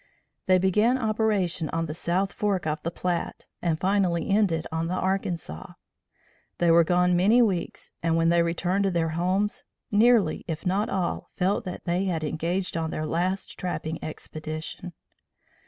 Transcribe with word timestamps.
They 0.47 0.57
began 0.57 0.97
operation 0.97 1.69
on 1.69 1.85
the 1.85 1.93
South 1.93 2.33
Fork 2.33 2.65
of 2.65 2.81
the 2.81 2.89
Platte 2.89 3.45
and 3.61 3.79
finally 3.79 4.27
ended 4.31 4.65
on 4.71 4.87
the 4.87 4.95
Arkansas. 4.95 5.73
They 6.57 6.71
were 6.71 6.83
gone 6.83 7.15
many 7.15 7.39
weeks 7.43 7.91
and 8.01 8.17
when 8.17 8.29
they 8.29 8.41
returned 8.41 8.85
to 8.85 8.89
their 8.89 9.09
homes, 9.09 9.63
nearly 9.91 10.43
if 10.47 10.65
not 10.65 10.89
all 10.89 11.29
felt 11.35 11.65
that 11.65 11.85
they 11.85 12.05
had 12.05 12.23
engaged 12.23 12.75
on 12.75 12.89
their 12.89 13.05
last 13.05 13.59
trapping 13.59 14.03
expedition. 14.03 14.93